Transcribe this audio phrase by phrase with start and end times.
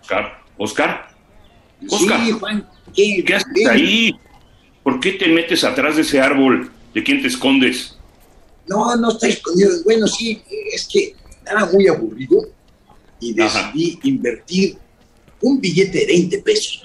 [0.00, 1.08] Oscar, Oscar,
[1.88, 2.20] Oscar.
[2.24, 4.18] Sí, Juan, ¿qué, ¿qué haces ahí?
[4.82, 6.70] ¿Por qué te metes atrás de ese árbol?
[6.92, 7.98] ¿De quién te escondes?
[8.66, 9.70] No, no está escondido.
[9.84, 12.38] Bueno, sí, es que estaba muy aburrido
[13.20, 14.78] y decidí invertir
[15.40, 16.82] un billete de 20 pesos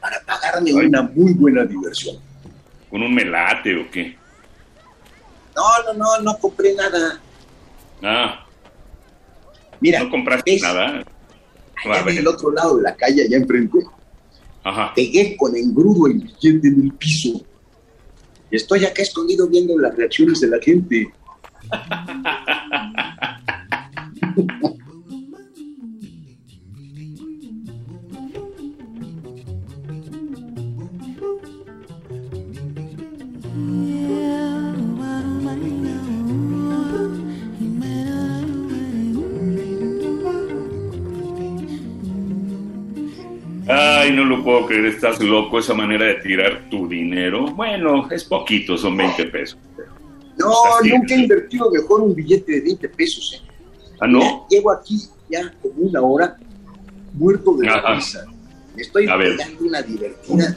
[0.00, 2.16] para pagarme una muy buena diversión.
[2.90, 4.16] ¿Con un melate o qué?
[5.54, 7.20] No, no, no, no compré nada.
[8.02, 8.46] Ah.
[9.80, 11.04] Mira, ¿no compraste nada?
[11.84, 13.78] Allá en el otro lado de la calle, allá enfrente,
[14.64, 14.92] Ajá.
[14.94, 17.44] pegué con engrudo el billete en el piso.
[18.50, 21.12] Y estoy acá escondido viendo las reacciones de la gente.
[44.16, 47.46] no lo puedo creer, estás loco esa manera de tirar tu dinero.
[47.54, 49.58] Bueno, es poquito, son 20 pesos.
[50.38, 53.34] No, nunca he invertido mejor un billete de 20 pesos.
[53.34, 53.48] ¿eh?
[54.00, 54.46] ¿Ah, no?
[54.50, 55.00] llevo aquí
[55.30, 56.36] ya como una hora
[57.14, 58.26] muerto de la risa.
[58.74, 60.56] Me estoy pegando una divertida.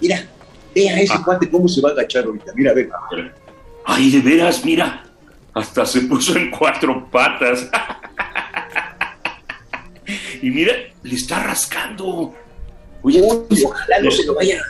[0.00, 0.26] Mira,
[0.74, 1.22] ve a ese ah.
[1.24, 2.52] cuate cómo se va a agachar ahorita.
[2.54, 2.88] Mira, ve.
[3.84, 5.04] Ay, de veras, mira.
[5.52, 7.68] Hasta se puso en cuatro patas.
[10.42, 10.72] y mira,
[11.02, 12.34] le está rascando.
[13.02, 14.60] Oye, ojalá no se lo vaya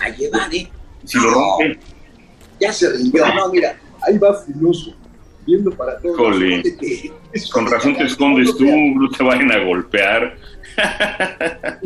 [0.00, 0.68] a, llevar, ¿eh?
[1.04, 1.78] Si lo rompe.
[2.60, 3.26] Ya se rindió.
[3.34, 4.94] No, mira, ahí va filoso,
[5.46, 6.16] viendo para todos.
[6.16, 6.62] Jole,
[7.52, 10.36] con razón te escondes tú, no te vayan a golpear.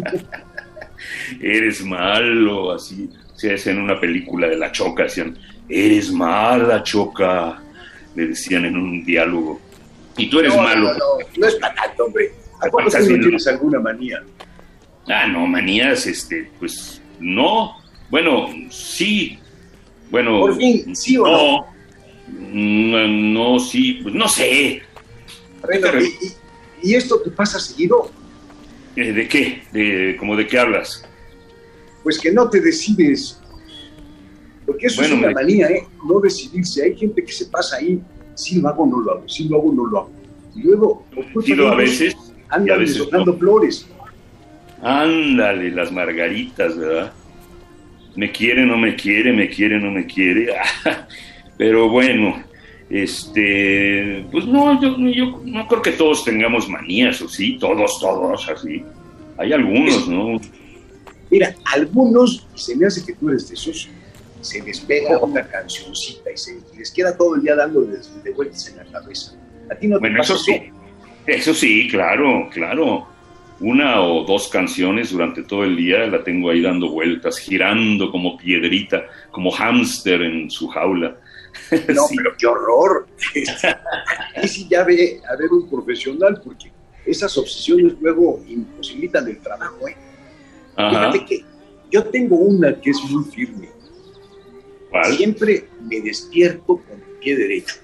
[1.41, 7.63] Eres malo, así se hace en una película de la Choca, decían, eres mala, Choca,
[8.17, 9.61] le decían en un diálogo.
[10.17, 10.93] Y tú eres malo.
[10.93, 11.05] No, no,
[11.37, 12.33] no es para tanto, hombre.
[12.61, 14.21] ¿A no tienes alguna manía?
[15.09, 17.77] Ah, no, manías, este, pues no.
[18.11, 19.39] Bueno, sí.
[20.11, 20.41] Bueno.
[20.41, 21.67] Por fin, sí o no.
[22.53, 24.83] No, no, sí, pues no sé.
[26.83, 28.11] ¿y, esto te pasa seguido?
[28.97, 29.63] Eh, ¿De qué?
[29.73, 31.05] ¿De, ¿Cómo de qué hablas?
[32.03, 33.41] Pues que no te decides.
[34.67, 35.87] Porque eso es una manía, ¿eh?
[36.07, 36.85] No decidirse.
[36.85, 38.01] Hay gente que se pasa ahí,
[38.35, 40.11] si lo hago no lo hago, si lo hago no lo hago.
[40.55, 42.15] Y luego, por a veces,
[42.51, 43.87] andan a flores.
[44.83, 47.13] Ándale, las margaritas, ¿verdad?
[48.15, 50.55] Me quiere, no me quiere, me quiere, no me quiere.
[51.57, 52.43] Pero bueno,
[52.89, 57.59] este, pues no, yo, yo, no creo que todos tengamos manías, ¿o sí?
[57.59, 58.85] Todos, todos, así.
[59.37, 60.41] Hay algunos, ¿no?
[61.31, 63.89] Mira, algunos, se me hace que tú eres de esos,
[64.41, 68.69] se les pega una cancioncita y se les queda todo el día dando de, vueltas
[68.69, 69.33] en la cabeza.
[69.71, 70.71] A ti no te bueno, eso sí,
[71.27, 73.18] eso sí, claro, claro
[73.61, 78.37] una o dos canciones durante todo el día, la tengo ahí dando vueltas, girando como
[78.37, 81.17] piedrita, como hámster en su jaula.
[81.71, 83.07] No, pero qué horror.
[84.43, 86.71] y si ya ve a ver un profesional, porque
[87.05, 89.89] esas obsesiones luego imposibilitan el trabajo.
[89.89, 89.97] ¿eh?
[90.77, 91.45] Fíjate que
[91.91, 93.69] yo tengo una que es muy firme.
[95.17, 97.75] Siempre me despierto con el pie derecho.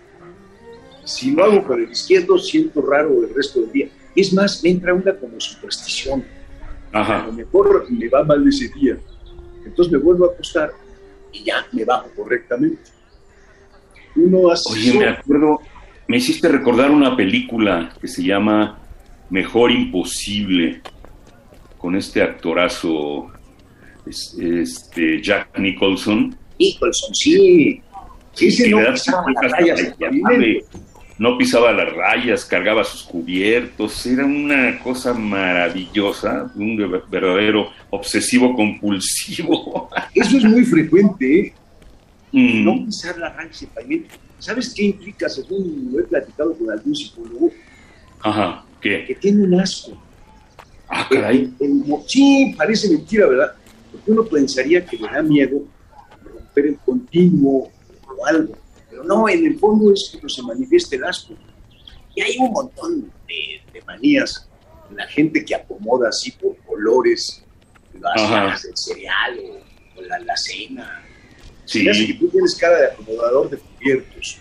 [1.05, 3.89] Si lo hago con el izquierdo, siento raro el resto del día
[4.21, 6.25] es más, me entra una como superstición.
[6.93, 7.25] Ajá.
[7.25, 8.97] A lo mejor me va mal ese día.
[9.65, 10.73] Entonces me vuelvo a acostar
[11.33, 12.83] y ya me bajo correctamente.
[14.17, 15.61] Uno hace Oye, me acuerdo,
[16.06, 18.79] me hiciste recordar una película que se llama
[19.31, 20.83] Mejor Imposible,
[21.79, 23.31] con este actorazo,
[24.06, 26.37] este Jack Nicholson.
[26.59, 27.81] Nicholson, sí.
[28.33, 28.79] Sí, sí, no,
[31.19, 36.76] no pisaba las rayas, cargaba sus cubiertos, era una cosa maravillosa, un
[37.08, 39.88] verdadero obsesivo compulsivo.
[40.14, 41.55] Eso es muy frecuente, ¿eh?
[42.32, 42.64] Mm.
[42.64, 44.14] No pisar las rayas y pavimento.
[44.40, 47.50] ¿Sabes qué implica, según lo he platicado con algún psicólogo?
[48.20, 49.05] Ajá, ¿qué?
[49.06, 49.96] Que tiene un asco.
[50.88, 51.52] Ah, caray.
[52.06, 53.52] sí, parece mentira, ¿verdad?
[53.90, 55.62] Porque uno pensaría que le da miedo
[56.25, 57.70] romper el continuo
[58.19, 58.63] o algo
[59.05, 61.35] no, en el fondo es que se manifieste el asco.
[62.15, 64.49] Y hay un montón de, manías
[64.95, 67.43] la gente que acomoda así por colores
[68.01, 69.41] las del cereal
[69.97, 71.03] o, la, la, cena.
[71.65, 71.85] Sí.
[71.85, 74.39] que tú tienes cara de acomodador de cubiertos.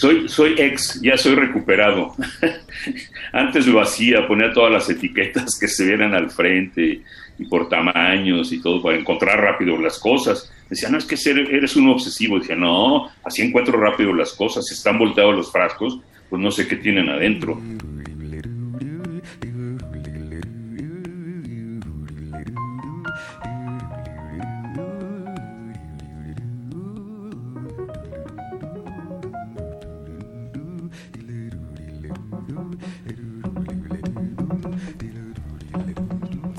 [0.00, 2.14] Soy, soy ex, ya soy recuperado.
[3.34, 7.02] Antes lo hacía, ponía todas las etiquetas que se vieran al frente
[7.38, 10.50] y por tamaños y todo para encontrar rápido las cosas.
[10.70, 11.16] Decía, no, es que
[11.50, 12.38] eres un obsesivo.
[12.38, 14.64] Decía, no, así encuentro rápido las cosas.
[14.66, 15.98] Si están volteados los frascos,
[16.30, 17.60] pues no sé qué tienen adentro.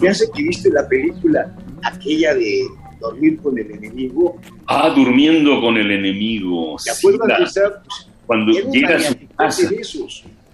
[0.01, 2.67] Me hace que viste la película aquella de
[2.99, 4.39] dormir con el enemigo.
[4.67, 6.75] Ah, durmiendo con el enemigo.
[6.83, 7.83] ¿Te acuerdas de esa?
[8.25, 9.69] Cuando llega a su casa.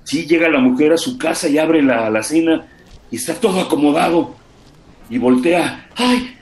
[0.04, 2.66] Sí, llega la mujer a su casa y abre la, la cena
[3.12, 4.36] y está todo acomodado.
[5.10, 5.90] Y voltea.
[5.96, 6.34] ¡Ay!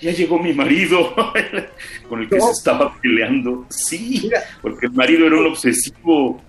[0.00, 1.14] Ya llegó mi marido
[2.08, 3.66] con el que se estaba peleando.
[3.68, 4.30] Sí,
[4.62, 6.40] porque el marido era un obsesivo.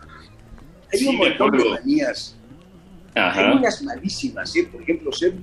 [0.92, 2.36] Hay un montón de manías.
[3.16, 4.64] Hay unas malísimas, ¿eh?
[4.72, 5.34] Por ejemplo, ser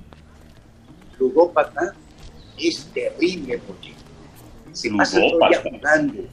[1.19, 1.93] ludópata
[2.57, 3.93] es terrible porque
[4.71, 6.23] se pasa todo el día jugando.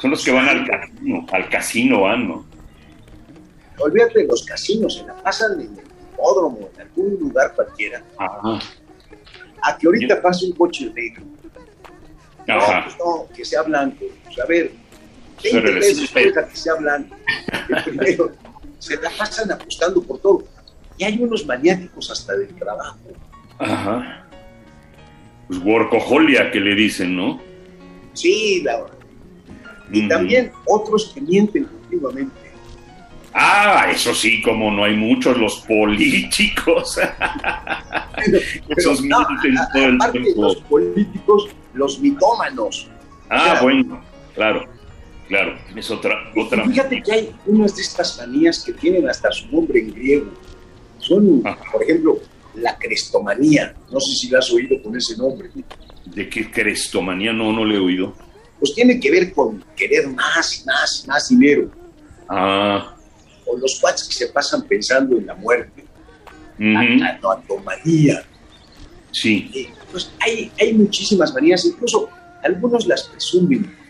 [0.00, 2.46] Son los que van al casino, al casino van, ¿no?
[3.78, 8.02] Olvídate de los casinos, se la pasan en el hipódromo, en algún lugar cualquiera.
[8.18, 8.58] Ajá.
[9.62, 11.24] A que ahorita pase un coche negro.
[12.48, 12.80] Ajá.
[12.80, 14.04] No, pues no, que sea blanco.
[14.24, 14.72] Pues a ver,
[15.52, 17.16] 20 pesos que sea blanco.
[17.84, 18.32] primero,
[18.78, 20.44] se la pasan apostando por todo.
[20.96, 22.98] Y hay unos maniáticos hasta del trabajo.
[23.58, 24.26] Ajá.
[25.48, 27.40] Pues workoholia que le dicen, ¿no?
[28.12, 28.86] Sí, la
[29.92, 32.44] Y también otros que mienten continuamente.
[33.36, 36.98] Ah, eso sí, como no hay muchos, los políticos.
[38.76, 40.42] Esos mienten todo el tiempo.
[40.42, 42.88] los políticos, los mitómanos.
[43.28, 44.00] Ah, bueno,
[44.34, 44.68] claro,
[45.28, 46.32] claro, es otra.
[46.36, 50.32] otra fíjate que hay unas de estas manías que tienen hasta su nombre en griego.
[50.98, 52.18] Son, por ejemplo,
[52.54, 53.74] la crestomanía.
[53.90, 55.50] No sé si la has oído con ese nombre.
[56.06, 57.32] ¿De qué crestomanía?
[57.32, 58.14] No, no le he oído.
[58.58, 61.70] Pues tiene que ver con querer más, más, más dinero.
[62.28, 62.96] Ah.
[63.46, 65.84] O los cuates que se pasan pensando en la muerte.
[66.58, 68.24] La canoatomanía.
[69.10, 69.50] Sí.
[69.54, 72.08] Eh, pues hay, hay muchísimas manías, incluso
[72.42, 73.83] algunos las presumen.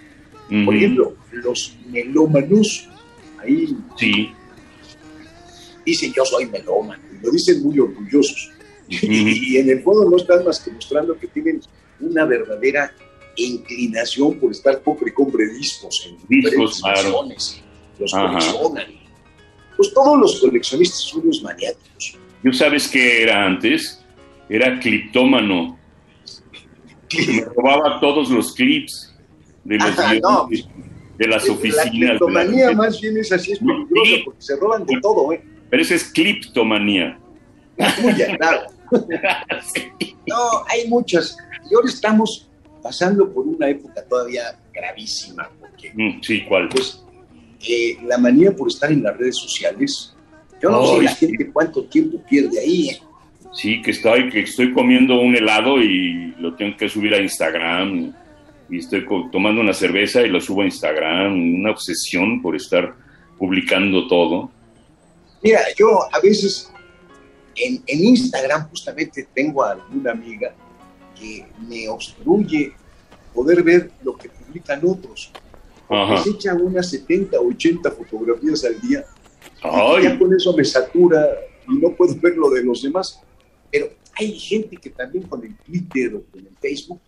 [0.49, 2.89] Por ejemplo, los melómanos,
[3.39, 4.31] ahí sí.
[5.85, 8.51] dicen yo soy melómano, lo dicen muy orgullosos.
[8.87, 11.59] Y, en el fondo no están más que mostrando que tienen
[12.01, 12.93] una verdadera
[13.35, 16.83] inclinación por estar pobre compre discos en discos,
[17.99, 18.87] Los coleccionan.
[19.75, 22.19] Pues todos los coleccionistas son unos maniáticos.
[22.43, 24.05] ¿Yo sabes qué era antes?
[24.51, 25.79] Era cliptómano.
[27.27, 29.14] Me robaba todos los clips
[29.65, 30.69] de los
[31.19, 31.87] de las oficinas.
[31.87, 35.43] La cliptomanía más bien es así, es peligrosa porque se roban de todo, ¿eh?
[35.71, 37.19] Pero esa es cliptomanía.
[38.39, 38.63] claro.
[40.27, 40.37] No,
[40.69, 41.37] hay muchas.
[41.71, 42.49] Y ahora estamos
[42.83, 45.51] pasando por una época todavía gravísima.
[45.61, 46.69] Porque, mm, sí, ¿cuál?
[46.71, 47.05] Pues
[47.69, 50.15] eh, la manía por estar en las redes sociales.
[50.63, 52.89] Yo no sé la gente cuánto tiempo pierde ahí.
[52.89, 53.03] ¿eh?
[53.53, 58.15] Sí, que estoy, que estoy comiendo un helado y lo tengo que subir a Instagram.
[58.71, 61.33] Y estoy tomando una cerveza y lo subo a Instagram.
[61.61, 62.95] Una obsesión por estar
[63.39, 64.51] publicando todo.
[65.43, 66.73] Mira, yo a veces
[67.57, 70.55] en, Instagram justamente tengo a alguna amiga
[71.19, 72.73] que me obstruye
[73.35, 75.31] poder ver lo que publican otros.
[75.87, 79.05] Porque se echan unas 70 o 80 fotografías al día.
[79.63, 81.27] Y ya con eso me satura
[81.69, 83.21] y no puedo ver lo de los demás.
[83.71, 87.01] Pero hay gente que también con el Twitter o con el Facebook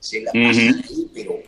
[0.00, 1.42] se la pasa ahí, pero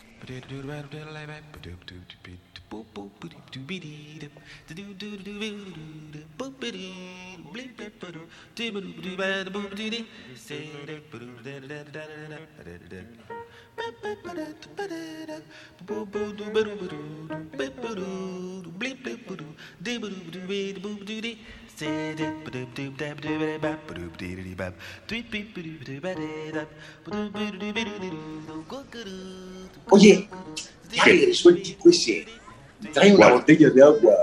[32.92, 34.14] Trae una botella de agua.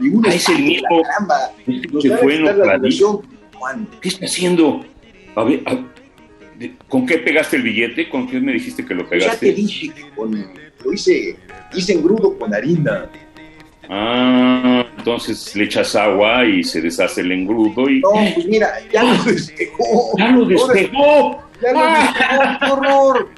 [0.00, 1.02] Y uno es el mismo
[2.00, 2.80] que fue en la
[4.00, 4.84] ¿Qué está haciendo?
[5.34, 5.62] A ver,
[6.88, 8.08] ¿con qué pegaste el billete?
[8.08, 9.46] ¿Con qué me dijiste que lo pegaste?
[9.46, 10.32] Ya te dije que con,
[10.84, 11.36] lo hice,
[11.74, 13.10] hice engrudo con harina.
[13.92, 18.00] Ah, entonces le echas agua y se deshace el engrudo y...
[18.00, 20.12] No, pues mira, ya lo despejó.
[20.16, 21.42] ¡Ya lo despejó!
[21.60, 22.58] ¡Ya lo despejó!
[22.60, 23.28] ¡Qué horror!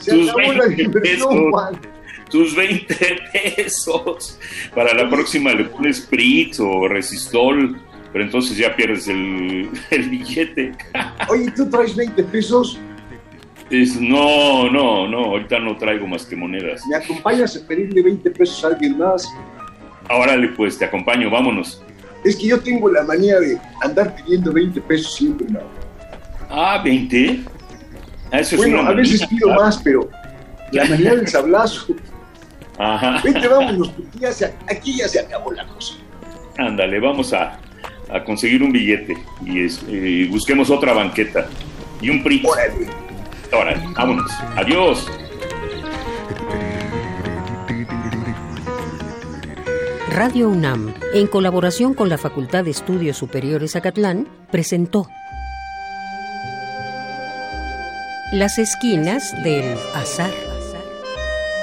[0.00, 1.50] Se acabó la 20 diversión.
[1.50, 1.80] Juan.
[2.30, 2.94] Tus 20
[3.32, 4.38] pesos.
[4.74, 7.80] Para la próxima le pones Spritz o Resistol,
[8.12, 10.72] pero entonces ya pierdes el, el billete.
[11.28, 12.78] Oye, ¿tú traes 20 pesos?
[13.70, 16.86] Es, no, no, no, ahorita no traigo más que monedas.
[16.86, 19.28] ¿Me acompañas a pedirle 20 pesos a alguien más?
[20.08, 21.82] Órale, pues te acompaño, vámonos.
[22.24, 25.60] Es que yo tengo la manía de andar pidiendo 20 pesos siempre, ¿no?
[26.48, 27.40] Ah, 20.
[28.32, 30.08] Ah, eso es Bueno, una a veces pido más, pero
[30.72, 31.94] la manía del sablazo.
[32.78, 33.20] Ajá.
[33.24, 35.94] Vente, vámonos, porque ya se, aquí ya se acabó la cosa.
[36.58, 37.58] Ándale, vamos a,
[38.10, 41.46] a conseguir un billete y es- eh, busquemos otra banqueta
[42.00, 42.42] y un PRI.
[42.46, 42.86] Órale.
[43.52, 44.30] Órale, vámonos.
[44.56, 45.08] Adiós.
[50.10, 55.08] Radio UNAM, en colaboración con la Facultad de Estudios Superiores Acatlán, presentó
[58.32, 60.30] Las esquinas del azar.